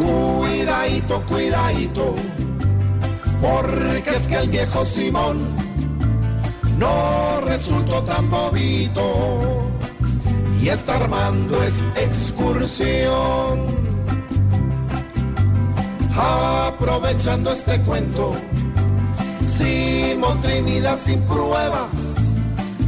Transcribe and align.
cuidadito, 0.00 1.22
cuidadito, 1.26 2.14
porque 3.40 4.10
es 4.10 4.28
que 4.28 4.36
el 4.36 4.48
viejo 4.48 4.84
Simón 4.84 5.38
no 6.78 7.40
resultó 7.42 8.02
tan 8.02 8.30
bobito 8.30 9.68
y 10.60 10.68
está 10.68 10.96
armando 10.96 11.62
es 11.62 11.82
excursión. 11.96 13.80
Aprovechando 16.22 17.50
este 17.52 17.80
cuento, 17.82 18.34
Simón 19.48 20.40
Trinidad 20.40 20.98
sin 21.02 21.20
pruebas 21.22 21.90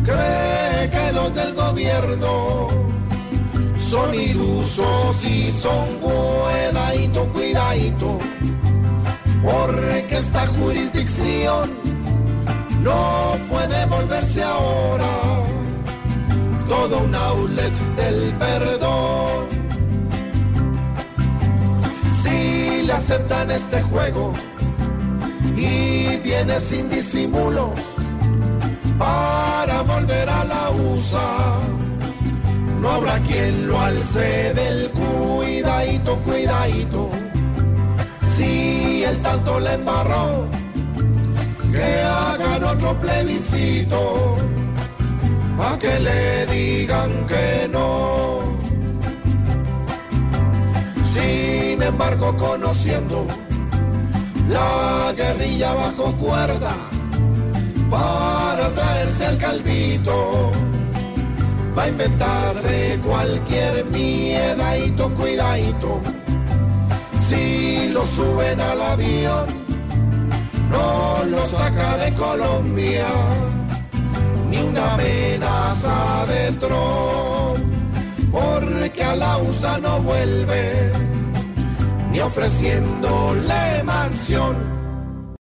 cree 0.04 0.90
que 0.90 1.12
los 1.12 1.34
del 1.34 1.54
gobierno 1.54 2.81
son 3.92 4.14
ilusos 4.14 5.22
y 5.22 5.52
son 5.52 5.86
cuidadito, 6.00 7.28
cuidadito, 7.30 8.18
porque 9.42 10.16
esta 10.16 10.46
jurisdicción 10.46 11.70
no 12.80 13.36
puede 13.50 13.84
volverse 13.84 14.42
ahora 14.42 15.12
todo 16.66 17.00
un 17.00 17.14
outlet 17.14 17.74
del 17.96 18.32
perdón. 18.38 19.46
Si 22.22 22.82
le 22.86 22.92
aceptan 22.94 23.50
este 23.50 23.82
juego 23.82 24.32
y 25.54 26.16
viene 26.24 26.58
sin 26.60 26.88
disimulo 26.88 27.74
para 28.98 29.82
volver 29.82 30.30
a 30.30 30.44
la 30.44 30.70
USA 30.70 31.71
habrá 32.92 33.18
quien 33.20 33.68
lo 33.68 33.80
alce 33.80 34.52
del 34.54 34.90
cuidadito, 34.90 36.16
cuidadito. 36.18 37.10
Si 38.36 39.04
el 39.04 39.18
tanto 39.20 39.60
le 39.60 39.74
embarró, 39.74 40.46
que 41.72 42.02
hagan 42.02 42.64
otro 42.64 42.98
plebiscito, 43.00 44.36
a 45.58 45.78
que 45.78 46.00
le 46.00 46.46
digan 46.46 47.12
que 47.26 47.68
no. 47.70 48.40
Sin 51.14 51.82
embargo, 51.82 52.36
conociendo 52.36 53.26
la 54.48 55.12
guerrilla 55.16 55.72
bajo 55.72 56.12
cuerda, 56.16 56.74
para 57.90 58.70
traerse 58.72 59.26
al 59.26 59.38
calvito 59.38 60.41
a 61.82 61.88
inventarse 61.88 63.00
cualquier 63.04 63.84
miedadito, 63.86 65.12
cuidadito. 65.14 66.00
Si 67.20 67.88
lo 67.88 68.06
suben 68.06 68.60
al 68.60 68.80
avión, 68.80 69.46
no 70.70 71.24
lo 71.24 71.44
saca 71.46 71.96
de 71.96 72.12
Colombia, 72.14 73.08
ni 74.48 74.58
una 74.58 74.94
amenaza 74.94 76.26
de 76.26 76.52
Trump, 76.62 77.64
porque 78.30 79.02
a 79.02 79.16
la 79.16 79.38
USA 79.38 79.78
no 79.78 80.00
vuelve, 80.02 80.92
ni 82.12 82.20
ofreciéndole 82.20 83.82
mansión 83.84 84.56